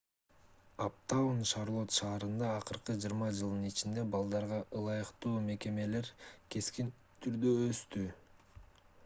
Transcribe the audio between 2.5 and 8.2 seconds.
акыркы 20 жылдын ичинде балдарга ылайыктуу мекемелер кескин түрдө өстү